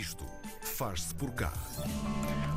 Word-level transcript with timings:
Isto 0.00 0.24
faz-se 0.62 1.14
por 1.14 1.30
cá. 1.32 1.52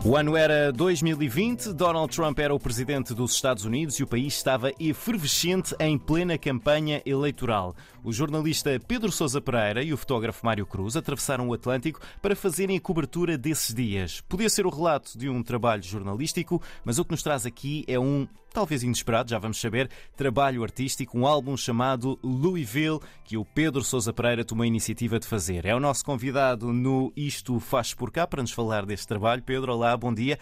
O 0.06 0.16
ano 0.16 0.38
era 0.38 0.72
2020, 0.72 1.74
Donald 1.74 2.16
Trump 2.16 2.40
era 2.40 2.56
o 2.56 2.60
presidente 2.60 3.14
dos 3.14 3.34
Estados 3.34 3.66
Unidos 3.66 3.96
e 3.96 4.04
o 4.04 4.08
país 4.08 4.34
estava 4.34 4.72
efervescente 4.80 5.76
em 5.78 5.98
plena 5.98 6.38
campanha 6.38 7.02
eleitoral. 7.06 7.76
O 8.02 8.14
jornalista 8.14 8.80
Pedro 8.88 9.12
Sousa 9.12 9.42
Pereira 9.42 9.84
e 9.84 9.92
o 9.92 9.98
fotógrafo 9.98 10.46
Mário 10.46 10.66
Cruz 10.66 10.96
atravessaram 10.96 11.50
o 11.50 11.54
Atlântico 11.54 12.00
para 12.22 12.34
fazerem 12.34 12.78
a 12.78 12.82
cobertura 12.82 13.38
desses 13.38 13.76
dias. 13.76 14.22
Podia 14.22 14.50
ser 14.50 14.66
o 14.66 14.70
relato 14.70 15.18
de 15.18 15.28
um 15.28 15.44
trabalho 15.44 15.84
jornalístico, 15.84 16.62
mas 16.86 17.00
o 17.00 17.04
que 17.04 17.12
nos 17.12 17.24
traz 17.24 17.46
aqui 17.46 17.84
é 17.90 18.00
um, 18.00 18.26
talvez 18.54 18.84
inesperado, 18.84 19.32
já 19.32 19.40
vamos 19.40 19.60
saber, 19.60 19.90
trabalho 20.16 20.64
artístico, 20.64 21.18
um 21.18 21.26
álbum 21.26 21.58
chamado 21.58 22.20
Louisville, 22.24 23.00
que 23.26 23.36
o 23.36 23.44
Pedro 23.44 23.84
Sousa 23.84 24.14
Pereira 24.14 24.46
tomou 24.46 24.64
a 24.64 24.68
iniciativa 24.68 25.20
de 25.20 25.26
fazer. 25.26 25.66
É 25.66 25.76
o 25.76 25.80
nosso 25.80 26.06
convidado 26.06 26.72
no 26.72 27.12
Isto 27.18 27.60
Faz 27.60 27.94
Por 27.94 28.12
Cá 28.12 28.28
para 28.28 28.44
nos 28.44 28.52
falar 28.52 28.86
deste 28.86 29.08
trabalho. 29.08 29.42
Pedro, 29.42 29.74
olá, 29.74 29.98
bom 29.98 30.14
dia. 30.14 30.38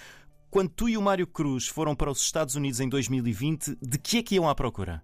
Quando 0.49 0.69
tu 0.69 0.89
e 0.89 0.97
o 0.97 1.01
Mário 1.01 1.25
Cruz 1.25 1.67
foram 1.67 1.95
para 1.95 2.11
os 2.11 2.21
Estados 2.21 2.55
Unidos 2.55 2.81
em 2.81 2.89
2020, 2.89 3.77
de 3.81 3.97
que 3.97 4.17
é 4.17 4.23
que 4.23 4.35
iam 4.35 4.49
à 4.49 4.53
procura? 4.53 5.01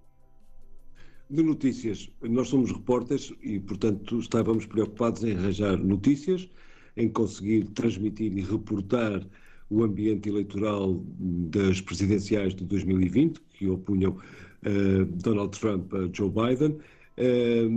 De 1.30 1.41
notícias. 1.41 2.09
Nós 2.21 2.49
somos 2.49 2.71
repórteres 2.71 3.33
e, 3.41 3.58
portanto, 3.58 4.19
estávamos 4.19 4.66
preocupados 4.66 5.23
em 5.23 5.38
arranjar 5.38 5.77
notícias, 5.77 6.49
em 6.97 7.08
conseguir 7.08 7.66
transmitir 7.69 8.38
e 8.38 8.41
reportar 8.41 9.25
o 9.70 9.84
ambiente 9.84 10.30
eleitoral 10.30 11.02
das 11.20 11.81
presidenciais 11.81 12.55
de 12.55 12.63
2020, 12.63 13.39
que 13.53 13.67
opunham 13.67 14.12
uh, 14.12 15.05
Donald 15.05 15.58
Trump 15.59 15.94
a 15.94 16.09
Joe 16.12 16.30
Biden. 16.30 16.77
Uh, 17.17 17.70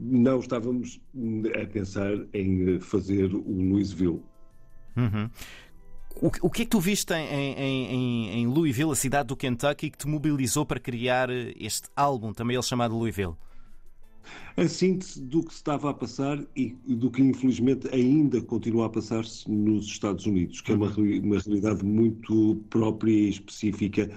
não 0.00 0.40
estávamos 0.40 1.00
a 1.60 1.66
pensar 1.66 2.12
em 2.34 2.80
fazer 2.80 3.32
o 3.34 3.70
Louisville. 3.70 4.20
Uhum. 4.96 5.30
O, 6.20 6.30
o 6.42 6.50
que 6.50 6.62
é 6.62 6.64
que 6.64 6.70
tu 6.70 6.80
viste 6.80 7.14
em, 7.14 7.54
em, 7.54 8.30
em, 8.40 8.46
Louisville, 8.48 8.90
a 8.90 8.96
cidade 8.96 9.28
do 9.28 9.36
Kentucky, 9.36 9.90
que 9.90 9.98
te 9.98 10.08
mobilizou 10.08 10.66
para 10.66 10.80
criar 10.80 11.30
este 11.30 11.88
álbum, 11.94 12.32
também 12.32 12.56
ele 12.56 12.62
chamado 12.62 12.96
Louisville? 12.96 13.36
A 14.56 14.66
síntese 14.66 15.20
do 15.20 15.42
que 15.42 15.52
se 15.52 15.58
estava 15.58 15.90
a 15.90 15.94
passar 15.94 16.44
e 16.56 16.74
do 16.86 17.10
que 17.10 17.22
infelizmente 17.22 17.88
ainda 17.94 18.40
continua 18.40 18.86
a 18.86 18.88
passar-se 18.88 19.50
nos 19.50 19.86
Estados 19.86 20.26
Unidos, 20.26 20.60
que 20.60 20.72
é 20.72 20.74
uma, 20.74 20.88
uhum. 20.88 21.20
uma 21.22 21.38
realidade 21.38 21.84
muito 21.84 22.60
própria 22.68 23.12
e 23.12 23.28
específica 23.30 24.10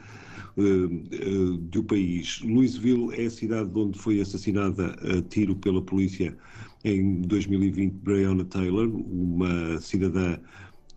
uh, 0.58 0.63
uh, 0.63 1.58
do 1.58 1.83
país. 1.83 2.41
Louisville 2.43 3.13
é 3.13 3.25
a 3.25 3.30
cidade 3.30 3.69
onde 3.75 3.99
foi 3.99 4.19
assassinada 4.19 4.95
a 5.02 5.21
tiro 5.21 5.55
pela 5.55 5.81
polícia 5.81 6.36
em 6.83 7.21
2020 7.21 7.93
Breonna 7.93 8.43
Taylor, 8.45 8.89
uma 8.89 9.80
cidadã 9.80 10.39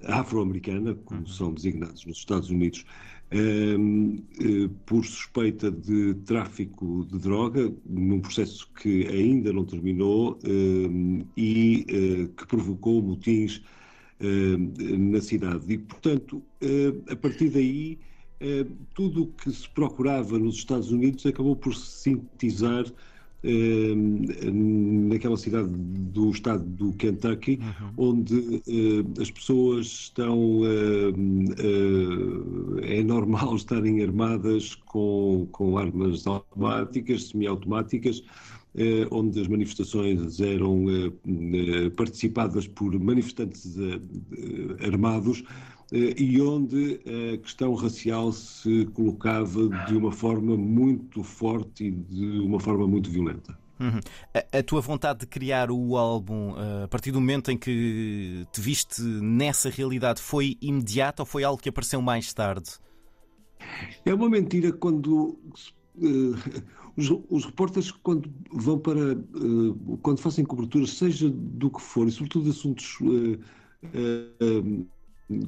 afro-americana, 0.06 0.94
como 1.04 1.20
uhum. 1.20 1.26
são 1.26 1.52
designados 1.52 2.04
nos 2.04 2.18
Estados 2.18 2.50
Unidos, 2.50 2.84
um, 3.32 4.22
uh, 4.40 4.68
por 4.86 5.04
suspeita 5.04 5.70
de 5.70 6.14
tráfico 6.26 7.06
de 7.10 7.18
droga, 7.18 7.72
num 7.84 8.20
processo 8.20 8.68
que 8.80 9.06
ainda 9.08 9.52
não 9.52 9.64
terminou 9.64 10.38
um, 10.46 11.24
e 11.36 11.86
uh, 11.88 12.28
que 12.28 12.46
provocou 12.46 13.02
motins 13.02 13.62
uh, 14.20 14.98
na 14.98 15.20
cidade. 15.20 15.64
E, 15.72 15.78
portanto, 15.78 16.42
a 17.10 17.16
partir 17.16 17.50
daí, 17.50 17.98
tudo 18.94 19.22
o 19.22 19.26
que 19.28 19.50
se 19.50 19.68
procurava 19.70 20.38
nos 20.38 20.56
Estados 20.56 20.90
Unidos 20.90 21.24
acabou 21.24 21.56
por 21.56 21.74
se 21.74 22.02
sintetizar 22.02 22.84
naquela 24.52 25.36
cidade 25.36 25.68
do 25.68 26.30
estado 26.30 26.64
do 26.64 26.92
Kentucky, 26.94 27.60
uhum. 27.60 28.10
onde 28.10 28.34
uh, 28.36 29.20
as 29.20 29.30
pessoas 29.30 29.86
estão. 29.86 30.60
Uh, 30.60 31.10
uh, 31.12 32.80
é 32.82 33.02
normal 33.02 33.54
estarem 33.56 34.02
armadas 34.02 34.74
com, 34.86 35.46
com 35.52 35.76
armas 35.76 36.26
automáticas, 36.26 37.28
semiautomáticas. 37.28 38.22
onde 39.10 39.40
as 39.40 39.46
manifestações 39.46 40.40
eram 40.40 40.86
participadas 41.96 42.66
por 42.66 42.98
manifestantes 42.98 43.76
armados 44.84 45.44
e 45.94 46.40
onde 46.42 47.00
a 47.34 47.38
questão 47.38 47.72
racial 47.74 48.32
se 48.32 48.86
colocava 48.86 49.68
de 49.86 49.96
uma 49.96 50.10
forma 50.10 50.56
muito 50.56 51.22
forte 51.22 51.84
e 51.84 51.90
de 51.92 52.40
uma 52.40 52.58
forma 52.58 52.86
muito 52.86 53.08
violenta. 53.10 53.56
Uhum. 53.78 54.00
A, 54.32 54.58
a, 54.58 54.62
tua 54.62 54.80
vontade 54.80 55.20
de 55.20 55.26
criar 55.26 55.70
o 55.70 55.96
álbum 55.96 56.52
uh, 56.52 56.84
a 56.84 56.88
partir 56.88 57.10
do 57.10 57.20
momento 57.20 57.50
em 57.50 57.56
que 57.56 58.46
te 58.52 58.60
viste 58.60 59.02
nessa 59.02 59.68
realidade 59.68 60.20
foi 60.20 60.56
imediata 60.60 61.22
ou 61.22 61.26
foi 61.26 61.44
algo 61.44 61.60
que 61.60 61.68
apareceu 61.68 62.00
mais 62.00 62.32
tarde? 62.32 62.70
É 64.04 64.14
uma 64.14 64.28
mentira 64.28 64.72
quando 64.72 65.38
uh, 65.96 66.34
os, 66.96 67.10
os 67.28 67.44
repórteres 67.44 67.90
quando 67.90 68.32
vão 68.52 68.78
para 68.78 69.14
uh, 69.14 69.98
quando 70.02 70.18
fazem 70.18 70.44
coberturas, 70.44 70.90
seja 70.90 71.28
do 71.30 71.70
que 71.70 71.80
for, 71.80 72.06
e 72.06 72.12
sobretudo 72.12 72.50
assuntos 72.50 72.98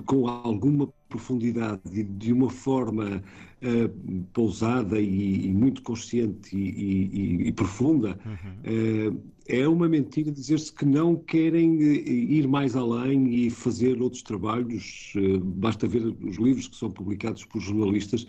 com 0.06 0.26
alguma 0.28 0.88
profundidade 1.08 1.80
e 1.92 2.02
de 2.02 2.32
uma 2.32 2.50
forma 2.50 3.22
uh, 3.62 4.22
pousada 4.32 4.98
e, 4.98 5.46
e, 5.46 5.52
muito 5.52 5.82
consciente 5.82 6.56
e, 6.56 6.68
e, 6.68 7.48
e 7.48 7.52
profunda, 7.52 8.18
uhum. 8.24 9.12
uh, 9.12 9.22
é 9.48 9.68
uma 9.68 9.88
mentira 9.88 10.32
dizer-se 10.32 10.72
que 10.72 10.84
não 10.84 11.14
querem 11.14 11.80
eh, 11.80 12.10
ir 12.10 12.48
mais 12.48 12.74
além 12.74 13.32
e 13.32 13.50
fazer 13.50 14.02
outros 14.02 14.22
trabalhos. 14.22 15.12
Uh, 15.14 15.38
basta 15.38 15.86
ver 15.86 16.02
os 16.04 16.36
livros 16.36 16.66
que 16.66 16.76
são 16.76 16.90
publicados 16.90 17.44
por 17.44 17.60
jornalistas 17.60 18.26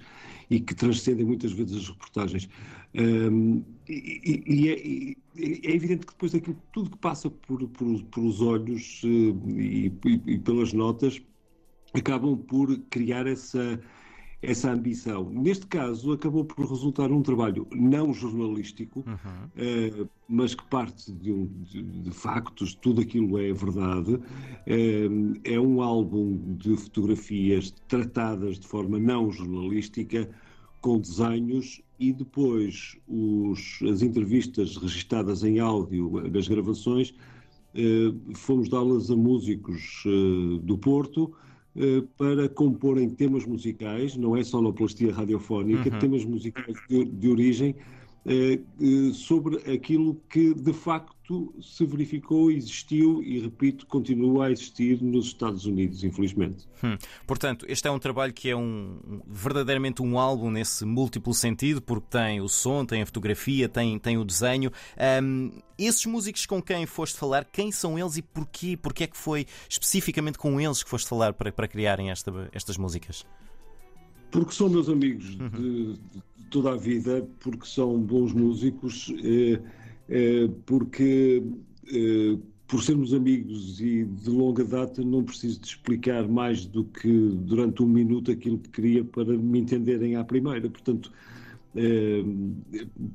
e 0.50 0.60
que 0.60 0.76
transcendem 0.76 1.26
muitas 1.26 1.52
vezes 1.52 1.78
as 1.78 1.90
reportagens. 1.90 2.48
E, 2.94 4.70
é, 4.70 5.16
é, 5.44 5.76
evidente 5.76 6.06
que 6.06 6.14
depois 6.14 6.32
daquilo 6.32 6.58
tudo 6.72 6.92
que 6.92 6.98
passa 6.98 7.30
por, 7.30 7.68
por, 7.68 8.04
pelos 8.04 8.42
olhos 8.42 9.02
e, 9.04 9.92
pelas 10.46 10.72
notas 10.72 11.22
acabam 11.94 12.38
por 12.38 12.78
criar 12.90 13.28
essa, 13.28 13.80
essa 14.42 14.72
ambição. 14.72 15.30
Neste 15.30 15.66
caso, 15.66 16.12
acabou 16.12 16.46
por 16.46 16.68
resultar 16.68 17.12
um 17.12 17.22
trabalho 17.22 17.68
não 17.72 18.14
jornalístico, 18.14 19.04
uhum. 19.06 20.04
uh, 20.04 20.10
mas 20.28 20.54
que 20.54 20.64
parte 20.66 21.12
de, 21.12 21.32
um, 21.32 21.48
de, 21.64 21.82
de, 21.82 22.12
factos, 22.12 22.76
tudo 22.76 23.02
aquilo 23.02 23.40
é 23.40 23.52
verdade. 23.52 24.14
Uh, 24.14 25.34
é 25.44 25.60
um 25.60 25.82
álbum 25.82 26.56
de 26.58 26.76
fotografias 26.78 27.74
tratadas 27.88 28.60
de 28.60 28.68
forma 28.68 29.00
não 29.00 29.32
jornalística, 29.32 30.30
com 30.82 31.00
desenhos 31.00 31.82
e 32.00 32.14
depois 32.14 32.96
os, 33.08 33.80
as 33.92 34.04
entrevistas 34.04 34.78
registadas 34.78 35.44
em 35.44 35.60
áudio 35.60 36.30
das 36.30 36.48
gravações. 36.48 37.14
Uh, 37.74 38.36
fomos 38.36 38.70
dá-las 38.70 39.10
a 39.10 39.16
músicos 39.16 40.04
do 40.64 40.78
Porto, 40.78 41.34
para 42.18 42.50
comporem 42.50 43.10
temas 43.10 43.46
musicais, 43.46 44.18
não 44.18 44.36
é 44.36 44.44
sonoplastia 44.44 45.14
radiofónica, 45.14 45.90
uhum. 45.92 46.00
temas 46.00 46.26
musicais 46.26 46.76
de, 46.90 47.06
de 47.06 47.30
origem 47.30 47.70
eh, 47.70 47.80
eh, 47.80 48.07
sobre 49.14 49.58
aquilo 49.72 50.22
que 50.30 50.54
de 50.54 50.74
facto 50.74 51.54
se 51.62 51.86
verificou, 51.86 52.52
existiu 52.52 53.22
e, 53.24 53.40
repito, 53.40 53.86
continua 53.86 54.48
a 54.48 54.52
existir 54.52 55.02
nos 55.02 55.28
Estados 55.28 55.66
Unidos, 55.66 56.04
infelizmente. 56.04 56.68
Hum. 56.84 56.98
Portanto, 57.26 57.66
este 57.68 57.88
é 57.88 57.92
um 57.92 58.00
trabalho 58.00 58.34
que 58.34 58.50
é 58.50 58.56
um, 58.56 59.22
verdadeiramente 59.28 60.02
um 60.02 60.18
álbum 60.20 60.50
nesse 60.50 60.86
múltiplo 60.86 61.34
sentido, 61.34 61.82
porque 61.82 62.08
tem 62.10 62.40
o 62.42 62.48
som, 62.48 62.86
tem 62.86 63.02
a 63.02 63.06
fotografia, 63.06 63.68
tem, 63.68 63.98
tem 64.00 64.18
o 64.18 64.24
desenho. 64.24 64.72
Um, 65.22 65.52
esses 65.78 66.06
músicos 66.06 66.46
com 66.46 66.62
quem 66.62 66.86
foste 66.86 67.18
falar, 67.18 67.46
quem 67.46 67.72
são 67.72 68.00
eles 68.00 68.18
e 68.18 68.22
porquê? 68.22 68.78
Porquê 68.78 69.04
é 69.04 69.08
que 69.08 69.18
foi 69.18 69.46
especificamente 69.70 70.38
com 70.38 70.60
eles 70.60 70.84
que 70.84 70.90
foste 70.90 71.08
falar 71.08 71.34
para, 71.34 71.52
para 71.52 71.68
criarem 71.68 72.10
esta, 72.10 72.50
estas 72.54 72.78
músicas? 72.78 73.26
Porque 74.32 74.54
são 74.54 74.70
meus 74.70 74.90
amigos 74.90 75.38
uhum. 75.40 75.50
de, 75.50 75.94
de, 75.94 76.24
toda 76.50 76.72
a 76.72 76.76
vida, 76.76 77.28
porque 77.40 77.66
são 77.66 78.00
bons 78.00 78.34
músicos, 78.34 79.14
eh, 79.24 79.60
eh, 80.10 80.50
porque 80.66 81.44
eh, 81.92 82.38
por 82.68 82.84
sermos 82.84 83.14
amigos 83.14 83.80
e 83.80 84.04
de 84.04 84.30
longa 84.30 84.64
data 84.64 85.02
não 85.04 85.24
preciso 85.24 85.60
de 85.62 85.68
explicar 85.68 86.28
mais 86.28 86.66
do 86.66 86.84
que 86.84 87.10
durante 87.10 87.82
um 87.82 87.88
minuto 87.88 88.32
aquilo 88.32 88.58
que 88.58 88.70
queria 88.70 89.04
para 89.06 89.38
me 89.38 89.60
entenderem 89.60 90.16
à 90.16 90.24
primeira. 90.24 90.70
Portanto, 90.70 91.12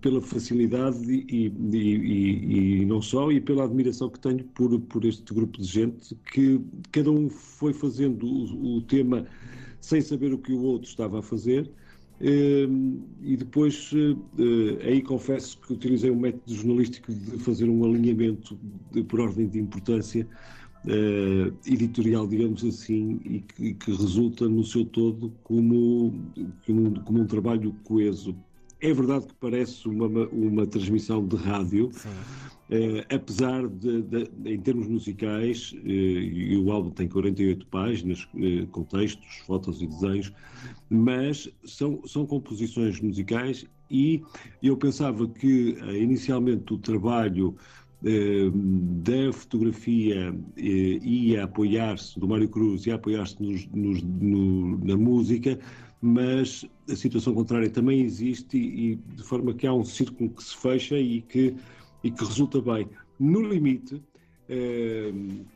pela 0.00 0.20
facilidade 0.20 0.98
e, 1.10 1.26
e, 1.28 1.76
e, 1.76 2.82
e, 2.82 2.86
não 2.86 3.02
só, 3.02 3.32
e 3.32 3.40
pela 3.40 3.64
admiração 3.64 4.08
que 4.08 4.20
tenho 4.20 4.44
por, 4.54 4.78
por 4.82 5.04
este 5.04 5.34
grupo 5.34 5.60
de 5.60 5.66
gente 5.66 6.14
que 6.32 6.60
cada 6.92 7.10
um 7.10 7.28
foi 7.28 7.72
fazendo 7.72 8.24
o, 8.24 8.76
o 8.76 8.82
tema 8.82 9.26
sem 9.80 10.00
saber 10.00 10.32
o 10.32 10.38
que 10.38 10.52
o 10.52 10.62
outro 10.62 10.88
estava 10.88 11.18
a 11.18 11.22
fazer. 11.22 11.68
Ehm, 12.22 13.00
e 13.20 13.36
depois, 13.36 13.90
eh, 14.38 14.86
aí 14.86 15.02
confesso 15.02 15.58
que 15.58 15.72
utilizei 15.72 16.08
um 16.10 16.20
método 16.20 16.54
jornalístico 16.54 17.12
de 17.12 17.38
fazer 17.40 17.68
um 17.68 17.84
alinhamento 17.84 18.56
de, 18.92 19.02
por 19.02 19.20
ordem 19.20 19.48
de 19.48 19.58
importância 19.58 20.28
uh, 20.86 21.52
editorial, 21.66 22.26
digamos 22.28 22.64
assim, 22.64 23.20
e 23.24 23.40
que, 23.40 23.74
que, 23.74 23.90
resulta 23.90 24.48
no 24.48 24.64
seu 24.64 24.84
todo 24.84 25.32
como, 25.42 26.12
como, 26.64 27.00
como, 27.02 27.20
um 27.22 27.26
trabalho 27.26 27.74
coeso. 27.84 28.36
É 28.82 28.92
verdade 28.92 29.26
que 29.26 29.34
parece 29.34 29.88
uma, 29.88 30.06
uma 30.28 30.66
transmissão 30.66 31.24
de 31.24 31.36
rádio, 31.36 31.86
uh, 31.88 33.14
apesar 33.14 33.68
de, 33.68 34.02
de, 34.02 34.28
em 34.44 34.60
termos 34.60 34.88
musicais, 34.88 35.72
uh, 35.72 35.88
e 35.88 36.56
o 36.56 36.72
álbum 36.72 36.90
tem 36.90 37.06
48 37.06 37.64
páginas, 37.68 38.28
com 38.72 38.82
textos, 38.82 39.36
fotos 39.46 39.80
e 39.80 39.86
desenhos, 39.86 40.32
mas 40.90 41.48
são, 41.64 42.02
são 42.06 42.26
composições 42.26 43.00
musicais 43.00 43.64
e 43.88 44.20
eu 44.60 44.76
pensava 44.76 45.28
que 45.28 45.76
inicialmente 45.94 46.74
o 46.74 46.78
trabalho 46.78 47.56
eh, 48.04 48.50
da 48.52 49.32
fotografia 49.32 50.34
eh, 50.56 50.98
ia 51.02 51.44
apoiar-se, 51.44 52.18
do 52.18 52.26
Mário 52.26 52.48
Cruz, 52.48 52.84
ia 52.84 52.96
apoiar-se 52.96 53.36
no, 53.40 54.76
na 54.78 54.96
música, 54.96 55.56
mas 56.02 56.66
a 56.90 56.96
situação 56.96 57.32
contrária 57.32 57.70
também 57.70 58.00
existe 58.00 58.58
e, 58.58 58.92
e, 58.92 58.96
de 58.96 59.22
forma 59.22 59.54
que 59.54 59.68
há 59.68 59.72
um 59.72 59.84
círculo 59.84 60.30
que 60.30 60.42
se 60.42 60.56
fecha 60.56 60.98
e 60.98 61.22
que, 61.22 61.54
e 62.02 62.10
que 62.10 62.24
resulta 62.24 62.60
bem. 62.60 62.88
No 63.20 63.40
limite, 63.40 64.02
eh, 64.48 65.12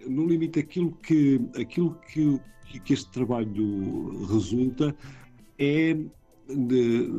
no 0.06 0.24
limite 0.24 0.60
aquilo 0.60 0.92
que, 1.02 1.40
aquilo 1.58 1.98
que, 2.12 2.40
que 2.84 2.92
este 2.92 3.10
trabalho 3.10 4.24
resulta 4.28 4.94
é 5.58 5.94
de, 6.48 7.10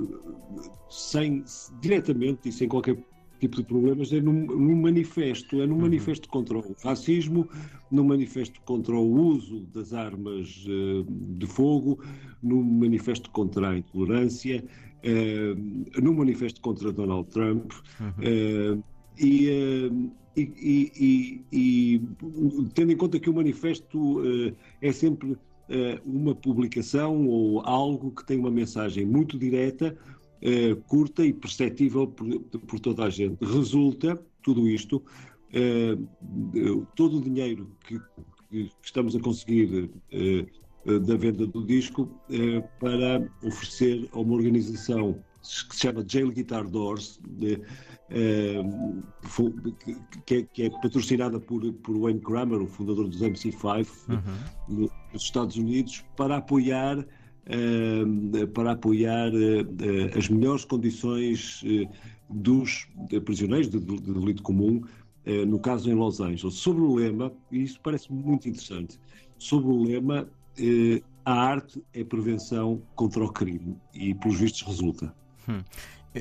sem, 0.90 1.44
diretamente 1.82 2.48
e 2.48 2.52
sem 2.54 2.70
qualquer 2.70 2.98
tipo 3.40 3.58
de 3.58 3.64
problemas 3.64 4.12
é 4.12 4.20
num, 4.20 4.46
num 4.46 4.82
manifesto, 4.82 5.62
é 5.62 5.68
num 5.68 5.76
uhum. 5.76 5.82
manifesto 5.82 6.28
contra 6.30 6.58
o 6.58 6.76
racismo, 6.84 7.48
num 7.92 8.04
manifesto 8.04 8.60
contra 8.62 8.96
o 8.96 9.08
uso 9.08 9.62
das 9.74 9.94
armas 9.94 10.66
uh, 10.68 11.06
de 11.38 11.46
fogo, 11.46 12.00
num 12.42 12.64
manifesto 12.64 13.30
contra 13.32 13.70
a 13.70 13.78
intolerância, 13.78 14.64
uh, 15.04 16.02
num 16.02 16.14
manifesto 16.14 16.62
contra 16.62 16.92
Donald 16.92 17.30
Trump 17.30 17.72
uhum. 18.00 18.78
uh, 18.78 18.84
e, 19.20 19.50
e, 20.36 20.92
e, 20.96 21.42
e, 21.52 22.02
tendo 22.76 22.92
em 22.92 22.98
conta 22.98 23.20
que 23.20 23.30
o 23.30 23.34
manifesto 23.34 24.22
é 24.80 24.92
sempre 24.92 25.36
uma 26.06 26.36
publicação 26.36 27.28
ou 27.28 27.60
algo 27.62 28.12
que 28.12 28.24
tem 28.24 28.38
uma 28.38 28.52
mensagem 28.52 29.04
muito 29.04 29.36
direta, 29.40 29.98
eh, 30.42 30.76
curta 30.88 31.26
e 31.26 31.34
perceptível 31.34 32.08
por, 32.08 32.40
por, 32.40 32.80
toda 32.80 33.06
a 33.06 33.10
gente. 33.10 33.44
Resulta, 33.44 34.22
tudo 34.44 34.68
isto, 34.68 35.04
eh, 35.54 35.98
todo 36.96 37.18
o 37.18 37.22
dinheiro 37.22 37.70
que, 37.86 38.00
que, 38.50 38.72
estamos 38.84 39.16
a 39.16 39.20
conseguir 39.20 39.90
eh, 40.12 40.46
da 40.86 41.18
venda 41.18 41.46
do 41.46 41.66
disco 41.66 42.10
para 42.80 43.30
oferecer 43.44 44.08
a 44.14 44.20
uma 44.20 44.36
organização 44.36 45.22
que 45.42 45.76
se 45.76 45.82
chama 45.82 46.06
Jail 46.08 46.32
Guitar 46.32 46.66
Doors, 46.66 47.20
de, 47.28 47.60
que, 50.26 50.36
é, 50.36 50.44
que, 50.44 50.64
é, 50.64 50.70
patrocinada 50.70 51.42
por, 51.42 51.74
por 51.74 51.98
Wayne 51.98 52.22
Kramer, 52.22 52.62
o 52.62 52.68
fundador 52.68 53.10
dos 53.10 53.20
MC5 53.20 53.88
uhum. 54.08 54.88
nos 55.12 55.24
Estados 55.24 55.58
Unidos, 55.58 56.06
para 56.16 56.38
apoiar 56.38 57.06
para 58.54 58.72
apoiar 58.72 59.32
eh, 59.34 60.18
as 60.18 60.30
melhores 60.30 60.66
condições 60.66 61.64
eh, 61.66 61.88
dos 62.30 62.88
prisioneiros 63.24 63.70
de, 63.70 63.80
de 63.80 64.00
delito 64.00 64.44
comum, 64.44 64.82
eh, 65.26 65.46
no 65.46 65.60
caso 65.60 65.90
em 65.90 65.94
Los 65.94 66.20
Angeles. 66.20 66.56
Sobre 66.56 66.82
o 66.82 66.96
lema, 66.96 67.32
e 67.52 67.64
isso 67.64 67.80
parece 67.82 68.12
muito 68.12 68.50
interessante, 68.50 69.00
sobre 69.38 69.70
o 69.70 69.84
lema, 69.84 70.28
a 71.24 71.34
arte 71.34 71.84
é 71.94 72.04
prevenção 72.04 72.82
contra 72.96 73.24
o 73.24 73.32
crime, 73.32 73.78
e 73.94 74.14
pelos 74.16 74.40
vistos 74.40 74.64
resulta. 74.64 75.14
Hum. 75.48 75.62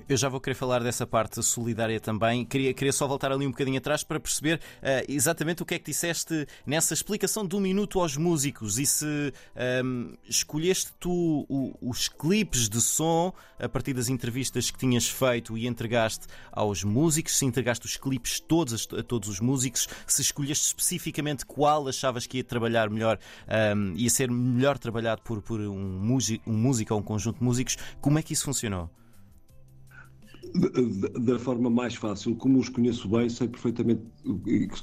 Eu 0.09 0.17
já 0.17 0.29
vou 0.29 0.41
querer 0.41 0.55
falar 0.55 0.83
dessa 0.83 1.07
parte 1.07 1.43
solidária 1.43 2.01
também. 2.01 2.45
Queria, 2.45 2.75
queria 2.75 2.93
só 2.93 3.07
voltar 3.07 3.33
ali 3.33 3.47
um 3.47 3.51
bocadinho 3.51 3.79
atrás 3.79 4.03
para 4.03 4.19
perceber 4.19 4.57
uh, 4.57 5.05
exatamente 5.09 5.63
o 5.63 5.67
que 5.67 5.75
é 5.75 5.79
que 5.79 5.91
disseste 5.91 6.47
nessa 6.67 6.95
explicação 6.95 7.47
do 7.47 7.61
minuto 7.61 8.01
aos 8.01 8.17
músicos 8.17 8.79
e 8.79 8.87
se 8.87 9.05
um, 9.07 9.31
ehm, 9.57 10.15
escolheste 10.29 10.93
tu 10.99 11.47
os 11.81 12.09
clipes 12.09 12.69
de 12.69 12.81
som 12.81 13.33
a 13.59 13.69
partir 13.69 13.93
das 13.93 14.09
entrevistas 14.09 14.71
que 14.71 14.79
tinhas 14.79 15.09
feito 15.09 15.57
e 15.57 15.67
entregaste 15.67 16.27
aos 16.51 16.83
músicos, 16.85 17.37
se 17.37 17.45
entregaste 17.45 17.87
os 17.87 17.97
clipes 17.97 18.41
todos 18.41 18.89
a, 18.93 19.03
todos 19.03 19.29
os 19.29 19.41
músicos, 19.41 19.89
se 20.07 20.23
escolheste 20.23 20.67
especificamente 20.67 21.47
qual 21.47 21.89
achavas 21.89 22.27
que 22.27 22.39
ia 22.39 22.45
trabalhar 22.45 22.91
melhor, 22.91 23.19
um, 23.47 23.53
ehm, 23.53 23.95
ia 23.97 24.11
ser 24.11 24.31
melhor 24.31 24.79
trabalhado 24.79 25.23
por, 25.23 25.41
por 25.43 25.61
um, 25.61 26.17
um 26.47 26.53
músico 26.53 26.95
ou 26.95 27.01
um 27.01 27.03
conjunto 27.03 27.39
de 27.39 27.45
músicos, 27.45 27.77
como 28.01 28.19
é 28.19 28.23
que 28.23 28.33
isso 28.33 28.45
funcionou? 28.45 28.91
Da 31.21 31.39
forma 31.39 31.71
mais 31.71 31.95
fácil, 31.95 32.35
como 32.37 32.59
os 32.59 32.69
conheço 32.69 33.09
bem, 33.09 33.29
sei 33.29 33.49
perfeitamente, 33.49 34.03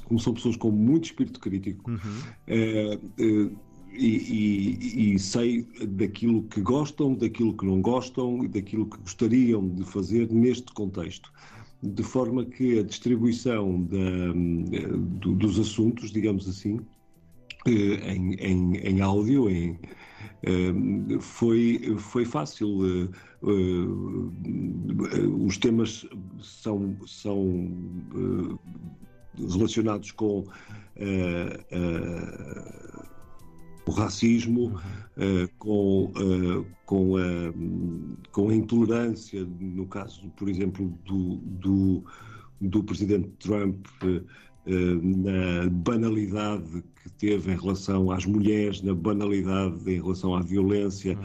como 0.04 0.20
são 0.20 0.34
pessoas 0.34 0.56
com 0.56 0.70
muito 0.70 1.04
espírito 1.04 1.40
crítico, 1.40 1.90
uhum. 1.90 1.98
é, 2.46 2.98
é, 3.18 3.50
e, 3.96 4.06
e, 4.06 5.14
e, 5.14 5.18
sei 5.18 5.62
daquilo 5.88 6.42
que 6.44 6.60
gostam, 6.60 7.14
daquilo 7.14 7.56
que 7.56 7.64
não 7.64 7.80
gostam 7.80 8.44
e 8.44 8.48
daquilo 8.48 8.86
que 8.86 8.98
gostariam 8.98 9.68
de 9.68 9.84
fazer 9.84 10.30
neste 10.32 10.72
contexto. 10.72 11.32
De 11.80 12.02
forma 12.02 12.44
que 12.44 12.78
a 12.78 12.82
distribuição 12.82 13.82
da, 13.82 14.32
do, 15.20 15.34
dos 15.34 15.60
assuntos, 15.60 16.10
digamos 16.10 16.48
assim, 16.48 16.80
eh, 17.66 18.14
em, 18.14 18.34
em, 18.34 18.76
em 18.78 19.00
áudio, 19.00 19.48
em, 19.48 19.78
foi, 21.20 21.96
foi 21.98 22.24
fácil. 22.24 22.80
Eh, 22.86 23.08
eh, 23.44 25.26
os 25.44 25.58
temas 25.58 26.06
são, 26.40 26.96
são 27.06 27.68
eh, 28.14 28.56
relacionados 29.52 30.10
com 30.12 30.44
o 33.86 33.90
racismo, 33.90 34.80
uhum. 35.16 35.48
com, 35.58 36.12
com, 36.86 37.16
a, 37.16 37.52
com 38.32 38.48
a 38.48 38.54
intolerância, 38.54 39.44
no 39.44 39.86
caso, 39.86 40.30
por 40.36 40.48
exemplo, 40.48 40.88
do, 41.04 41.36
do, 41.36 42.04
do 42.60 42.82
presidente 42.84 43.28
Trump 43.40 43.86
na 44.66 45.68
banalidade 45.70 46.82
que 47.02 47.10
teve 47.10 47.52
em 47.52 47.56
relação 47.56 48.10
às 48.10 48.24
mulheres, 48.24 48.80
na 48.80 48.94
banalidade 48.94 49.78
em 49.86 50.00
relação 50.00 50.34
à 50.34 50.40
violência, 50.40 51.18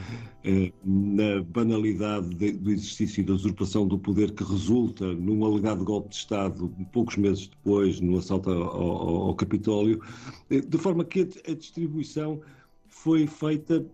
uhum. 0.44 0.72
na 1.16 1.42
banalidade 1.44 2.30
do 2.54 2.72
exercício 2.72 3.24
da 3.26 3.34
usurpação 3.34 3.88
do 3.88 3.98
poder 3.98 4.32
que 4.32 4.44
resulta 4.44 5.14
num 5.14 5.46
alegado 5.46 5.86
golpe 5.86 6.10
de 6.10 6.16
Estado 6.16 6.70
poucos 6.92 7.16
meses 7.16 7.48
depois, 7.48 8.02
no 8.02 8.18
assalto 8.18 8.50
ao, 8.50 8.62
ao, 8.62 9.16
ao 9.28 9.36
Capitólio, 9.36 10.02
eh, 10.50 10.60
de 10.60 10.78
forma 10.78 11.06
que 11.06 11.22
a, 11.22 11.52
a 11.52 11.56
distribuição 11.56 12.42
foi 12.88 13.26
feita 13.26 13.86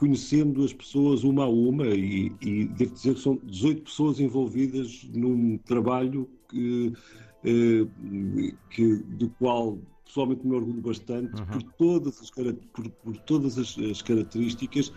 conhecendo 0.00 0.64
as 0.64 0.72
pessoas 0.72 1.24
uma 1.24 1.44
a 1.44 1.48
uma 1.48 1.86
e, 1.88 2.32
e 2.40 2.64
devo 2.64 2.94
dizer 2.94 3.14
que 3.14 3.20
são 3.20 3.38
18 3.44 3.82
pessoas 3.82 4.18
envolvidas 4.18 5.06
num 5.12 5.58
trabalho 5.58 6.26
que 6.48 6.90
eh, 6.96 7.29
que, 7.42 8.96
do 8.96 9.30
qual 9.38 9.78
pessoalmente 10.04 10.46
me 10.46 10.54
orgulho 10.56 10.82
bastante 10.82 11.40
uhum. 11.40 11.46
por 11.46 11.62
todas, 11.62 12.20
as, 12.20 12.30
por, 12.30 12.90
por 12.90 13.16
todas 13.18 13.58
as, 13.58 13.78
as, 13.78 14.02
características 14.02 14.92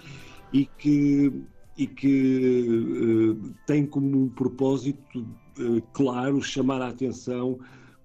e 0.51 0.65
que, 0.65 1.31
e 1.77 1.87
que 1.87 2.67
uh, 2.67 3.53
tem 3.67 3.85
como 3.85 4.23
um 4.23 4.29
propósito 4.29 5.19
uh, 5.59 5.81
claro 5.93 6.41
chamar 6.41 6.81
a 6.81 6.89
atenção 6.89 7.59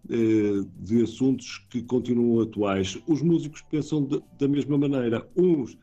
uh, 0.04 0.64
de 0.80 1.02
assuntos 1.02 1.66
que 1.70 1.82
continuam 1.82 2.42
atuais. 2.42 2.98
Os 3.06 3.22
músicos 3.22 3.62
pensam 3.62 4.04
de, 4.04 4.22
da 4.38 4.46
mesma 4.46 4.76
maneira. 4.76 5.26
Uns, 5.34 5.76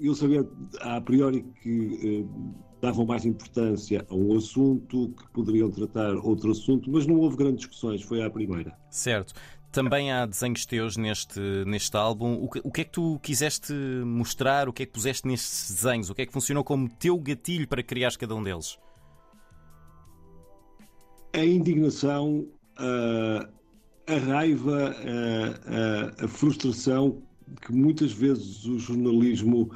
eu 0.00 0.14
sabia 0.14 0.46
a 0.80 1.00
priori 1.00 1.44
que 1.62 2.26
davam 2.80 3.06
mais 3.06 3.24
importância 3.24 4.04
a 4.08 4.14
um 4.14 4.36
assunto, 4.36 5.14
que 5.16 5.28
poderiam 5.30 5.70
tratar 5.70 6.14
outro 6.16 6.50
assunto, 6.50 6.90
mas 6.90 7.06
não 7.06 7.16
houve 7.16 7.36
grandes 7.36 7.60
discussões, 7.60 8.02
foi 8.02 8.22
a 8.22 8.28
primeira. 8.28 8.76
Certo. 8.90 9.32
Também 9.72 10.12
há 10.12 10.24
desenhos 10.24 10.66
teus 10.66 10.96
neste, 10.96 11.40
neste 11.66 11.96
álbum. 11.96 12.34
O 12.44 12.48
que, 12.48 12.60
o 12.62 12.70
que, 12.70 12.82
é 12.82 12.84
que 12.84 12.92
tu 12.92 13.18
quiseste 13.20 13.72
mostrar? 13.72 14.68
O 14.68 14.72
que 14.72 14.84
é 14.84 14.86
que 14.86 14.92
puseste 14.92 15.26
nestes 15.26 15.74
desenhos? 15.74 16.10
O 16.10 16.14
que 16.14 16.22
é 16.22 16.26
que 16.26 16.32
funcionou 16.32 16.62
como 16.62 16.88
teu 16.88 17.18
gatilho 17.18 17.66
para 17.66 17.82
criar 17.82 18.16
cada 18.16 18.36
um 18.36 18.42
deles? 18.42 18.78
A 21.32 21.44
indignação, 21.44 22.46
a, 22.76 23.48
a 24.06 24.18
raiva, 24.18 24.94
a, 24.94 26.22
a, 26.22 26.24
a 26.24 26.28
frustração 26.28 27.20
que 27.60 27.72
muitas 27.72 28.12
vezes 28.12 28.64
o 28.66 28.78
jornalismo 28.78 29.70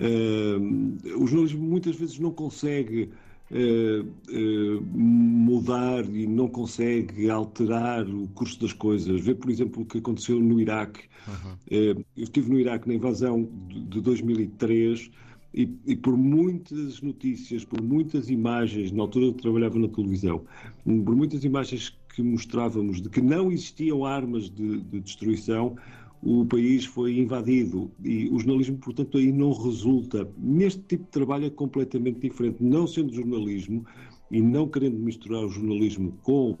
Uh, 0.00 1.22
o 1.22 1.26
jornalismo 1.26 1.62
muitas 1.62 1.94
vezes 1.94 2.18
não 2.18 2.30
consegue 2.30 3.10
uh, 3.50 4.02
uh, 4.02 4.82
mudar 4.82 6.08
e 6.08 6.26
não 6.26 6.48
consegue 6.48 7.28
alterar 7.28 8.08
o 8.08 8.26
curso 8.28 8.60
das 8.60 8.72
coisas. 8.72 9.20
Vê, 9.20 9.34
por 9.34 9.50
exemplo, 9.50 9.82
o 9.82 9.84
que 9.84 9.98
aconteceu 9.98 10.40
no 10.40 10.60
Iraque. 10.60 11.02
Uhum. 11.28 11.52
Uh, 11.52 12.04
eu 12.16 12.24
estive 12.24 12.50
no 12.50 12.58
Iraque 12.58 12.88
na 12.88 12.94
invasão 12.94 13.48
de, 13.68 13.80
de 13.80 14.00
2003 14.00 15.10
e, 15.52 15.68
e, 15.84 15.96
por 15.96 16.16
muitas 16.16 17.02
notícias, 17.02 17.64
por 17.64 17.82
muitas 17.82 18.30
imagens, 18.30 18.92
na 18.92 19.02
altura 19.02 19.26
eu 19.26 19.32
trabalhava 19.32 19.78
na 19.78 19.88
televisão, 19.88 20.44
por 20.84 21.16
muitas 21.16 21.44
imagens 21.44 21.92
que 22.14 22.22
mostrávamos 22.22 23.02
de 23.02 23.08
que 23.08 23.20
não 23.20 23.50
existiam 23.50 24.04
armas 24.04 24.48
de, 24.48 24.80
de 24.80 25.00
destruição, 25.00 25.76
o 26.22 26.44
país 26.44 26.84
foi 26.84 27.18
invadido 27.18 27.90
e 28.04 28.28
o 28.28 28.38
jornalismo, 28.38 28.76
portanto, 28.78 29.16
aí 29.16 29.32
não 29.32 29.52
resulta. 29.52 30.28
Neste 30.36 30.80
tipo 30.82 31.04
de 31.04 31.10
trabalho 31.10 31.46
é 31.46 31.50
completamente 31.50 32.20
diferente. 32.20 32.56
Não 32.60 32.86
sendo 32.86 33.12
jornalismo 33.12 33.84
e 34.30 34.40
não 34.40 34.68
querendo 34.68 34.98
misturar 34.98 35.44
o 35.44 35.48
jornalismo 35.48 36.12
com 36.22 36.56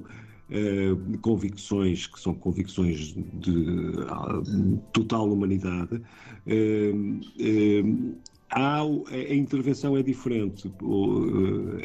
eh, 0.50 0.96
convicções 1.20 2.08
que 2.08 2.18
são 2.18 2.34
convicções 2.34 3.14
de 3.34 3.52
uh, 3.52 4.78
total 4.92 5.30
humanidade, 5.30 6.02
eh, 6.44 6.92
há, 8.50 8.80
a 8.80 9.34
intervenção 9.34 9.96
é 9.96 10.02
diferente. 10.02 10.68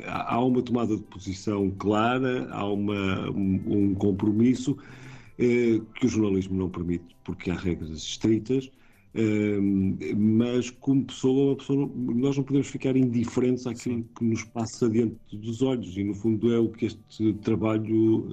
Há 0.07 0.43
uma 0.43 0.63
tomada 0.63 0.97
de 0.97 1.03
posição 1.03 1.69
clara, 1.77 2.47
há 2.51 2.65
uma, 2.65 3.29
um, 3.29 3.93
compromisso 3.93 4.75
eh, 4.79 5.04
que 5.37 6.05
o 6.05 6.07
jornalismo 6.07 6.57
não 6.57 6.69
permite, 6.69 7.15
porque 7.23 7.51
há 7.51 7.55
regras 7.55 7.97
estritas, 7.97 8.71
eh, 9.13 9.59
mas 10.15 10.69
como 10.69 11.05
pessoa, 11.05 11.55
pessoa, 11.55 11.89
nós 11.95 12.35
não 12.35 12.43
podemos 12.43 12.67
ficar 12.67 12.97
indiferentes 12.97 13.65
àquilo 13.65 13.95
Sim. 13.95 14.09
que 14.17 14.25
nos 14.25 14.43
passa 14.43 14.89
diante 14.89 15.17
dos 15.31 15.61
olhos, 15.61 15.95
e 15.97 16.03
no 16.03 16.13
fundo 16.13 16.53
é 16.53 16.59
o 16.59 16.69
que 16.69 16.87
este 16.87 17.33
trabalho 17.35 18.27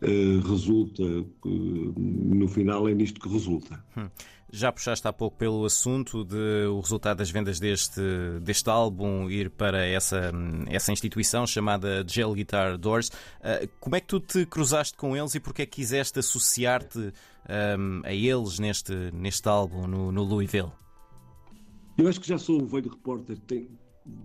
eh, 0.00 0.40
resulta, 0.48 1.02
no 1.44 2.48
final 2.48 2.88
é 2.88 2.94
nisto 2.94 3.20
que 3.20 3.28
resulta. 3.28 3.84
Hum. 3.96 4.08
Já 4.54 4.70
puxaste 4.70 5.08
há 5.08 5.12
pouco 5.12 5.38
pelo 5.38 5.64
assunto 5.64 6.26
de 6.26 6.66
o 6.66 6.78
resultado 6.78 7.16
das 7.16 7.30
vendas 7.30 7.58
deste, 7.58 8.02
deste 8.42 8.68
álbum 8.68 9.30
ir 9.30 9.48
para 9.48 9.82
essa, 9.86 10.30
essa 10.68 10.92
instituição 10.92 11.46
chamada 11.46 12.04
Gel 12.06 12.34
Guitar 12.34 12.76
Doors. 12.76 13.08
Uh, 13.08 13.66
como 13.80 13.96
é 13.96 14.00
que 14.00 14.08
tu 14.08 14.20
te 14.20 14.44
cruzaste 14.44 14.94
com 14.94 15.16
eles 15.16 15.34
e 15.34 15.40
porque 15.40 15.62
é 15.62 15.66
que 15.66 15.76
quiseste 15.76 16.18
associar-te 16.18 16.98
um, 16.98 18.02
a 18.04 18.12
eles 18.12 18.58
neste, 18.58 18.92
neste 19.14 19.48
álbum, 19.48 19.86
no, 19.86 20.12
no 20.12 20.22
Louisville? 20.22 20.70
Eu 21.96 22.06
acho 22.06 22.20
que 22.20 22.28
já 22.28 22.36
sou 22.36 22.60
um 22.60 22.66
velho 22.66 22.90
repórter. 22.90 23.38
Tenho, 23.46 23.70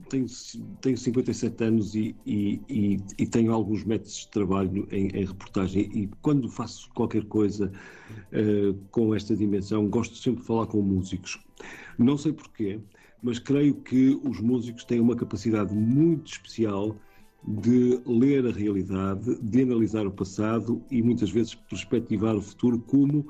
tenho, 0.10 0.26
tenho 0.82 0.98
57 0.98 1.64
anos 1.64 1.96
e, 1.96 2.16
e, 2.26 2.62
e, 2.68 2.98
e, 3.18 3.28
tenho 3.28 3.54
alguns 3.54 3.84
métodos 3.84 4.20
de 4.22 4.28
trabalho 4.30 4.88
em, 4.92 5.08
em 5.08 5.26
reportagem 5.26 5.90
e 5.94 6.10
quando 6.22 6.50
faço 6.50 6.90
qualquer 6.94 7.26
coisa 7.26 7.72
uh, 8.32 8.74
com 8.92 9.14
esta 9.14 9.36
dimensão 9.36 9.88
gosto 9.88 10.16
sempre 10.16 10.42
de 10.42 10.48
falar 10.48 10.68
com 10.68 10.82
músicos. 10.82 11.40
Não 11.98 12.18
sei 12.18 12.34
porquê, 12.34 12.80
mas 13.22 13.40
creio 13.40 13.76
que 13.76 14.20
os 14.24 14.40
músicos 14.40 14.84
têm 14.84 15.00
uma 15.00 15.16
capacidade 15.16 15.74
muito 15.74 16.32
especial 16.32 16.96
de 17.48 18.02
ler 18.06 18.46
a 18.46 18.52
realidade, 18.52 19.36
de 19.42 19.62
analisar 19.62 20.06
o 20.06 20.12
passado 20.12 20.84
e 20.92 21.02
muitas 21.02 21.30
vezes 21.30 21.56
perspectivar 21.56 22.36
o 22.36 22.42
futuro 22.42 22.80
como 22.80 23.30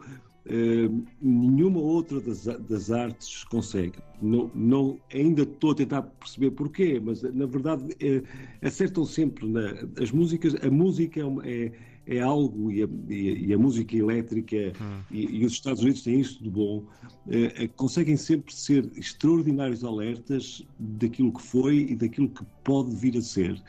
nenhuma 1.21 1.79
outra 1.79 2.19
das, 2.21 2.45
das 2.45 2.91
artes 2.91 3.43
consegue. 3.45 3.99
Não, 4.21 4.49
não, 4.55 4.99
ainda 5.13 5.43
estou 5.43 5.71
a 5.71 5.75
tentar 5.75 6.01
perceber 6.03 6.51
porquê, 6.51 7.01
mas 7.03 7.21
na 7.21 7.45
verdade 7.45 7.95
é, 7.99 8.21
acertam 8.65 9.05
sempre. 9.05 9.47
Na, 9.47 9.73
as 10.01 10.11
músicas, 10.11 10.55
a 10.55 10.69
música 10.69 11.19
é, 11.19 11.25
uma, 11.25 11.47
é 11.47 11.71
é 12.07 12.21
algo, 12.21 12.71
e 12.71 12.83
a, 12.83 12.87
e 13.09 13.53
a 13.53 13.57
música 13.57 13.95
elétrica, 13.95 14.73
hum. 14.81 15.01
e, 15.11 15.41
e, 15.41 15.45
os 15.45 15.53
Estados 15.53 15.81
Unidos 15.81 16.01
têm 16.01 16.19
isso 16.19 16.41
de 16.41 16.49
bom, 16.49 16.83
eh, 17.27 17.53
eh, 17.63 17.67
conseguem 17.75 18.15
sempre 18.15 18.55
ser 18.55 18.89
extraordinários 18.95 19.83
alertas 19.83 20.65
daquilo 20.79 21.33
que 21.33 21.41
foi 21.41 21.87
e 21.89 21.95
daquilo 21.95 22.29
que 22.29 22.45
pode 22.63 22.95
vir 22.95 23.17
a 23.17 23.21
ser, 23.21 23.61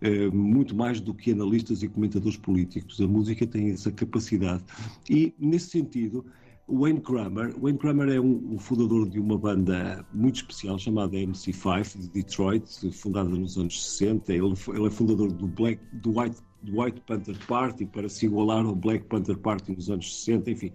eh, 0.00 0.28
muito 0.30 0.74
mais 0.74 1.00
do 1.00 1.12
que 1.12 1.32
analistas 1.32 1.82
e 1.82 1.88
comentadores 1.88 2.38
políticos. 2.38 3.00
A 3.00 3.06
música 3.06 3.46
tem 3.46 3.70
essa 3.70 3.92
capacidade. 3.92 4.64
E, 5.10 5.34
nesse 5.38 5.68
sentido, 5.68 6.24
Wayne 6.68 7.00
Kramer, 7.00 7.54
Wayne 7.60 7.78
Kramer 7.78 8.08
é 8.08 8.20
um, 8.20 8.54
um, 8.54 8.58
fundador 8.58 9.08
de 9.08 9.20
uma 9.20 9.36
banda 9.36 10.06
muito 10.14 10.36
especial 10.36 10.78
chamada 10.78 11.16
MC5 11.16 12.00
de 12.00 12.08
Detroit, 12.08 12.64
fundada 12.92 13.28
nos 13.28 13.58
anos 13.58 13.82
60. 13.96 14.32
Ele, 14.32 14.54
ele 14.68 14.86
é 14.86 14.90
fundador 14.90 15.30
do 15.30 15.46
Black, 15.46 15.80
do 15.92 16.18
White 16.18 16.40
do 16.62 16.80
White 16.80 17.00
Panther 17.02 17.36
Party 17.46 17.86
para 17.86 18.08
se 18.08 18.26
igualar 18.26 18.64
ao 18.64 18.74
Black 18.74 19.04
Panther 19.06 19.36
Party 19.36 19.72
nos 19.72 19.90
anos 19.90 20.14
60, 20.14 20.50
enfim, 20.50 20.72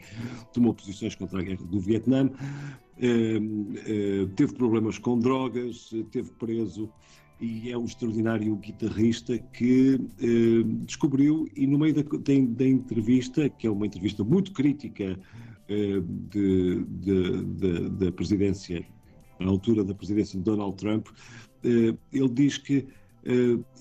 tomou 0.54 0.74
posições 0.74 1.16
contra 1.16 1.40
a 1.40 1.44
guerra 1.44 1.66
do 1.66 1.80
Vietnã, 1.80 2.30
eh, 3.00 3.40
eh, 3.86 4.28
teve 4.36 4.54
problemas 4.54 4.98
com 4.98 5.18
drogas, 5.20 5.90
teve 6.12 6.32
preso 6.32 6.90
e 7.40 7.72
é 7.72 7.78
um 7.78 7.86
extraordinário 7.86 8.56
guitarrista 8.56 9.38
que 9.38 10.00
eh, 10.20 10.64
descobriu 10.86 11.48
e 11.56 11.68
no 11.68 11.78
meio 11.78 11.94
da, 11.94 12.02
da, 12.02 12.66
entrevista, 12.66 13.50
que 13.50 13.68
é 13.68 13.72
uma 13.72 13.86
entrevista 13.86 14.24
muito 14.24 14.52
crítica 14.52 15.18
de, 16.30 16.86
da 18.00 18.10
presidência, 18.14 18.86
à 19.38 19.46
altura 19.46 19.84
da 19.84 19.94
presidência 19.94 20.40
de 20.40 20.46
Donald 20.46 20.78
Trump, 20.78 21.08
ele 21.64 22.30
diz 22.30 22.58
que 22.58 22.78
eh, 22.78 22.86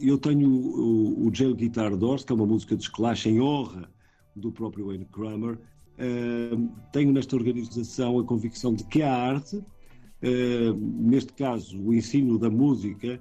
eu 0.00 0.18
tenho 0.18 0.48
o, 0.48 1.28
o 1.28 1.34
Jail 1.34 1.54
Guitar 1.54 1.96
Doors, 1.96 2.24
que 2.24 2.32
é 2.32 2.34
uma 2.34 2.46
música 2.46 2.76
de 2.76 2.82
esclacha 2.82 3.28
em 3.28 3.40
honra 3.40 3.88
do 4.34 4.50
próprio 4.50 4.86
Wayne 4.86 5.06
Kramer. 5.06 5.58
Eh, 5.98 6.50
tenho 6.92 7.12
nesta 7.12 7.36
organização 7.36 8.18
a 8.18 8.24
convicção 8.24 8.74
de 8.74 8.84
que 8.84 9.02
a 9.02 9.14
arte, 9.14 9.62
eh, 10.20 10.72
neste 10.76 11.32
caso 11.32 11.80
o 11.80 11.94
ensino 11.94 12.38
da 12.38 12.50
música 12.50 13.20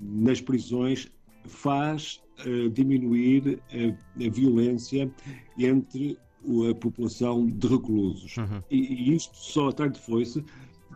nas 0.00 0.42
prisões, 0.42 1.08
faz 1.46 2.20
diminuir 2.74 3.58
a, 3.72 4.30
violência 4.30 5.10
entre 5.58 6.18
a 6.70 6.74
população 6.74 7.46
de 7.46 7.66
reclusos. 7.66 8.36
Uhum. 8.36 8.62
E, 8.70 9.14
isto 9.14 9.34
só 9.34 9.72
tarde 9.72 9.98
foi-se 9.98 10.44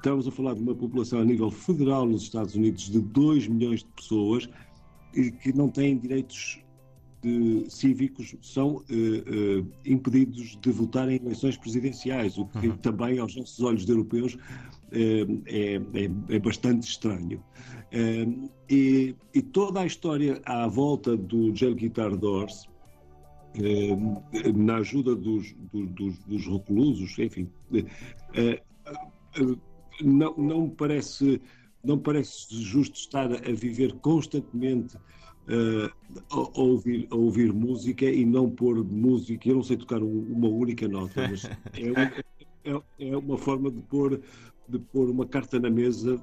Estamos 0.03 0.27
a 0.27 0.33
falar 0.33 0.55
de 0.55 0.61
uma 0.61 0.75
população 0.75 1.21
a 1.21 1.25
nível 1.25 1.49
federal 1.49 2.05
nos 2.05 2.25
Estados 2.25 2.57
Unidos 2.57 2.91
de 2.91 3.01
2 3.01 3.47
milhões 3.47 3.85
de 3.85 3.89
pessoas 3.95 4.49
que 5.13 5.53
não 5.53 5.69
têm 5.69 5.97
direitos 5.97 6.61
de, 7.23 7.71
cívicos, 7.71 8.35
são 8.43 8.79
uh, 8.79 8.81
uh, 8.81 9.67
impedidos 9.87 10.59
de 10.61 10.73
votar 10.73 11.09
em 11.09 11.21
eleições 11.25 11.57
presidenciais, 11.57 12.37
o 12.37 12.47
que 12.47 12.67
uhum. 12.67 12.77
também, 12.79 13.21
aos 13.21 13.37
nossos 13.37 13.61
olhos 13.61 13.87
de 13.87 13.93
europeus, 13.93 14.35
uh, 14.35 14.39
é, 15.47 15.77
é, 15.77 16.35
é, 16.35 16.39
bastante 16.41 16.83
estranho. 16.83 17.41
E, 18.69 19.15
e, 19.33 19.41
toda 19.41 19.83
a 19.83 19.87
história 19.87 20.43
à 20.45 20.67
volta 20.67 21.17
do 21.17 21.55
Jail 21.55 21.77
Guitar 21.77 22.17
Doors, 22.17 22.69
na 24.57 24.79
ajuda 24.79 25.15
dos, 25.15 25.55
dos, 25.73 26.19
dos 26.25 26.47
reclusos, 26.49 27.17
enfim 27.21 27.49
não, 30.01 30.35
não, 30.37 30.63
me 30.63 30.71
parece, 30.71 31.41
não 31.83 31.99
parece 31.99 32.47
justo 32.63 32.97
estar 32.97 33.33
a 33.33 33.53
viver 33.53 33.95
constantemente 33.95 34.97
uh, 34.97 35.91
a, 36.31 36.61
ouvir, 36.61 37.09
a 37.11 37.17
ouvir 37.17 37.53
música 37.53 38.05
e 38.05 38.25
não 38.25 38.51
pôr 38.51 38.85
música. 38.85 39.49
Eu 39.49 39.57
não 39.57 39.63
sei 39.63 39.77
tocar 39.77 40.03
uma 40.03 40.49
única 40.49 40.89
nota, 40.89 41.29
mas 41.29 41.45
é 41.45 41.93
uma, 41.93 42.83
é, 43.01 43.11
é 43.11 43.17
uma 43.17 43.39
forma 43.39 43.71
de 43.71 43.81
pôr, 43.83 44.21
de 44.69 44.79
pôr 44.79 45.11
uma 45.11 45.27
carta 45.27 45.59
na 45.59 45.71
mesa, 45.71 46.21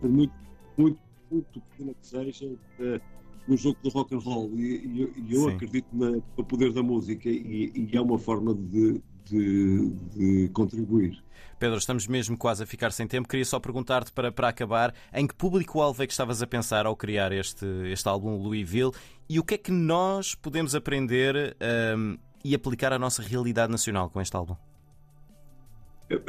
por 0.00 0.10
muito, 0.10 0.34
muito, 0.76 0.98
muito 1.30 1.60
pequena 1.60 1.94
que 1.94 2.06
seja. 2.06 2.46
Uh, 2.46 3.00
no 3.48 3.56
jogo 3.56 3.78
do 3.82 3.88
rock 3.88 4.14
and 4.14 4.18
roll 4.18 4.50
e, 4.54 4.76
e, 4.76 5.12
e 5.16 5.34
eu 5.34 5.40
Sim. 5.40 5.50
acredito 5.54 5.86
na, 5.92 6.10
no 6.10 6.44
poder 6.44 6.72
da 6.72 6.82
música 6.82 7.28
e, 7.28 7.72
e 7.74 7.96
é 7.96 8.00
uma 8.00 8.18
forma 8.18 8.54
de, 8.54 9.02
de, 9.24 9.90
de, 10.14 10.48
contribuir. 10.52 11.22
Pedro, 11.58 11.76
estamos 11.76 12.06
mesmo 12.06 12.38
quase 12.38 12.62
a 12.62 12.66
ficar 12.66 12.90
sem 12.90 13.06
tempo. 13.06 13.28
Queria 13.28 13.44
só 13.44 13.60
perguntar-te 13.60 14.12
para, 14.12 14.32
para 14.32 14.48
acabar 14.48 14.94
em 15.12 15.26
que 15.26 15.34
público-alvo 15.34 16.02
é 16.02 16.06
que 16.06 16.12
estavas 16.12 16.42
a 16.42 16.46
pensar 16.46 16.86
ao 16.86 16.96
criar 16.96 17.32
este, 17.32 17.66
este 17.92 18.08
álbum 18.08 18.42
Louisville 18.42 18.92
e 19.28 19.38
o 19.38 19.44
que 19.44 19.54
é 19.54 19.58
que 19.58 19.70
nós 19.70 20.34
podemos 20.34 20.74
aprender 20.74 21.56
um, 21.96 22.16
e 22.42 22.54
aplicar 22.54 22.92
à 22.92 22.98
nossa 22.98 23.22
realidade 23.22 23.70
nacional 23.70 24.08
com 24.08 24.20
este 24.20 24.34
álbum? 24.34 24.56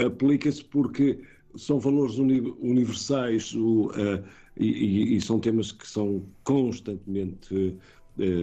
Aplica-se 0.05 0.63
porque 0.63 1.21
são 1.55 1.79
valores 1.79 2.17
universais 2.17 3.53
o, 3.55 3.87
uh, 3.87 4.23
e, 4.57 5.15
e, 5.15 5.21
são 5.21 5.39
temas 5.39 5.71
que 5.71 5.87
são 5.87 6.25
constantemente 6.43 7.77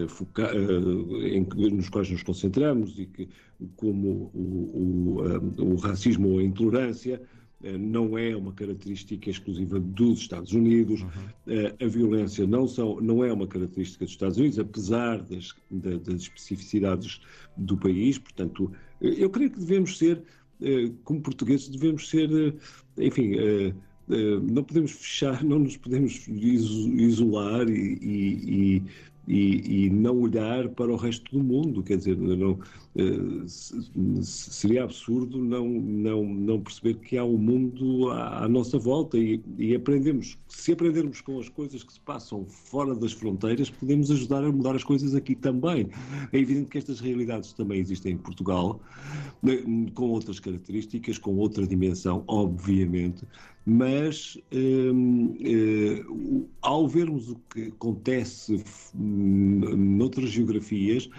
foca 0.08 0.50
uh, 0.54 1.22
em, 1.26 1.46
nos 1.72 1.88
quais 1.88 2.10
nos 2.10 2.22
concentramos 2.22 2.98
e 2.98 3.06
que 3.06 3.28
como 3.76 4.30
o, 4.34 5.20
o, 5.58 5.72
o 5.72 5.76
racismo 5.76 6.30
ou 6.30 6.38
a 6.38 6.42
intolerância, 6.42 7.20
não 7.60 8.16
é 8.16 8.36
uma 8.36 8.52
característica 8.52 9.28
exclusiva 9.28 9.80
dos 9.80 10.20
Estados 10.20 10.52
Unidos. 10.52 11.02
Uhum. 11.02 11.08
A 11.80 11.88
violência 11.88 12.46
não, 12.46 12.68
são, 12.68 13.00
não 13.00 13.24
é 13.24 13.32
uma 13.32 13.48
característica 13.48 14.04
dos 14.04 14.14
Estados 14.14 14.38
Unidos, 14.38 14.60
apesar 14.60 15.20
das, 15.22 15.54
das 15.70 16.22
especificidades 16.22 17.20
do 17.56 17.76
país. 17.76 18.16
Portanto, 18.16 18.70
eu 19.00 19.28
creio 19.28 19.50
que 19.50 19.58
devemos 19.58 19.98
ser, 19.98 20.22
como 21.02 21.20
portugueses, 21.20 21.68
devemos 21.68 22.08
ser, 22.08 22.30
enfim, 22.96 23.32
não 24.42 24.62
podemos 24.62 24.92
fechar, 24.92 25.42
não 25.44 25.58
nos 25.58 25.76
podemos 25.76 26.28
isolar 26.28 27.68
e, 27.68 27.98
e, 28.02 28.82
e, 29.28 29.84
e, 29.84 29.90
não 29.90 30.22
olhar 30.22 30.70
para 30.70 30.90
o 30.90 30.96
resto 30.96 31.30
do 31.36 31.44
mundo. 31.44 31.82
Quer 31.82 31.98
dizer, 31.98 32.16
não, 32.16 32.58
eh, 32.96 33.44
seria 34.22 34.84
absurdo 34.84 35.38
não, 35.38 35.68
não, 35.68 36.24
não 36.24 36.60
perceber 36.60 36.94
que 36.94 37.18
há 37.18 37.24
um 37.24 37.36
mundo 37.36 38.10
à, 38.10 38.44
à 38.44 38.48
nossa 38.48 38.78
volta 38.78 39.18
e, 39.18 39.40
e, 39.58 39.74
aprendemos. 39.74 40.38
Se 40.48 40.72
aprendermos 40.72 41.20
com 41.20 41.38
as 41.38 41.48
coisas 41.50 41.84
que 41.84 41.92
se 41.92 42.00
passam 42.00 42.46
fora 42.46 42.94
das 42.94 43.12
fronteiras, 43.12 43.68
podemos 43.68 44.10
ajudar 44.10 44.42
a 44.42 44.50
mudar 44.50 44.74
as 44.74 44.82
coisas 44.82 45.14
aqui 45.14 45.34
também. 45.34 45.90
É 46.32 46.38
evidente 46.38 46.70
que 46.70 46.78
estas 46.78 46.98
realidades 46.98 47.52
também 47.52 47.80
existem 47.80 48.14
em 48.14 48.18
Portugal, 48.18 48.80
né, 49.42 49.58
com 49.94 50.08
outras 50.08 50.40
características, 50.40 51.18
com 51.18 51.36
outra 51.36 51.66
dimensão, 51.66 52.24
obviamente 52.26 53.26
mas 53.70 54.38
hum, 54.50 55.36
hum, 55.44 56.46
ao 56.62 56.88
vermos 56.88 57.28
o 57.28 57.36
que 57.52 57.64
acontece 57.64 58.64
hum, 58.94 59.60
noutras 59.98 60.30
geografias, 60.30 61.10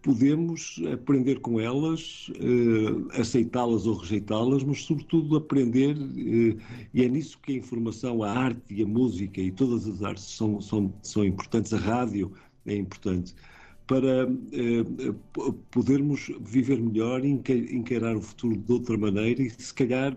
podemos 0.00 0.80
aprender 0.94 1.40
com 1.40 1.60
elas, 1.60 2.30
uh, 2.30 3.20
aceitá-las 3.20 3.86
ou 3.86 3.96
rejeitá-las, 3.96 4.64
mas 4.64 4.82
sobretudo 4.82 5.36
aprender, 5.36 5.94
uh, 5.94 6.58
e 6.94 7.04
é 7.04 7.08
nisso 7.08 7.38
que 7.42 7.52
a 7.52 7.56
informação, 7.56 8.22
a 8.22 8.32
arte 8.32 8.62
e 8.70 8.82
a 8.82 8.86
música 8.86 9.38
e 9.38 9.52
todas 9.52 9.86
as 9.86 10.02
artes 10.02 10.24
são, 10.24 10.58
são, 10.58 10.90
são 11.02 11.22
importantes, 11.22 11.74
a 11.74 11.78
rádio 11.78 12.32
é 12.64 12.76
importante, 12.76 13.34
para 13.86 14.26
podermos 15.70 16.30
viver 16.40 16.80
melhor 16.80 17.24
e 17.24 17.30
encarar 17.72 18.16
o 18.16 18.22
futuro 18.22 18.56
de 18.56 18.72
outra 18.72 18.96
maneira 18.96 19.42
e 19.42 19.50
se 19.50 19.74
calhar 19.74 20.16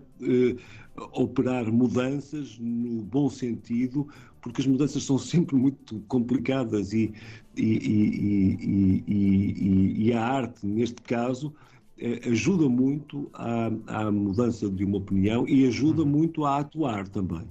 operar 1.12 1.70
mudanças 1.72 2.58
no 2.58 3.02
bom 3.02 3.28
sentido, 3.28 4.06
porque 4.40 4.60
as 4.60 4.66
mudanças 4.66 5.02
são 5.02 5.18
sempre 5.18 5.56
muito 5.56 6.00
complicadas 6.06 6.92
e, 6.92 7.12
e, 7.56 9.02
e, 9.06 10.06
e 10.06 10.12
a 10.12 10.24
arte, 10.24 10.66
neste 10.66 11.00
caso, 11.02 11.52
eh, 11.98 12.20
ajuda 12.28 12.68
muito 12.68 13.28
à, 13.32 13.70
à, 13.86 14.10
mudança 14.10 14.68
de 14.68 14.84
uma 14.84 14.98
opinião 14.98 15.48
e 15.48 15.66
ajuda 15.66 16.02
uhum. 16.02 16.08
muito 16.08 16.44
a 16.44 16.58
atuar 16.58 17.08
também. 17.08 17.46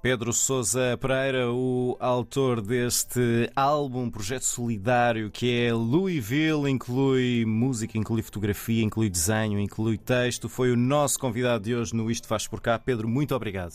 Pedro 0.00 0.32
Sousa 0.32 0.96
Pereira, 0.96 1.50
o 1.50 1.96
autor 1.98 2.60
deste 2.60 3.50
álbum, 3.56 4.08
projeto 4.08 4.44
solidário 4.44 5.28
que 5.28 5.64
é 5.64 5.72
Louisville, 5.72 6.70
inclui 6.70 7.44
música, 7.44 7.98
inclui 7.98 8.22
fotografia, 8.22 8.84
inclui 8.84 9.10
desenho, 9.10 9.58
inclui 9.58 9.98
texto, 9.98 10.48
foi 10.48 10.70
o 10.70 10.76
nosso 10.76 11.18
convidado 11.18 11.64
de 11.64 11.74
hoje 11.74 11.96
no 11.96 12.08
Isto 12.08 12.28
Faz 12.28 12.46
Por 12.46 12.60
Cá. 12.60 12.78
Pedro, 12.78 13.08
muito 13.08 13.34
obrigado. 13.34 13.74